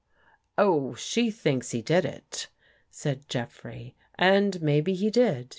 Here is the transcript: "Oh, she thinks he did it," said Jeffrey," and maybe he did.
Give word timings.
"Oh, 0.57 0.95
she 0.95 1.29
thinks 1.29 1.69
he 1.69 1.83
did 1.83 2.05
it," 2.05 2.47
said 2.89 3.29
Jeffrey," 3.29 3.95
and 4.15 4.59
maybe 4.59 4.95
he 4.95 5.11
did. 5.11 5.49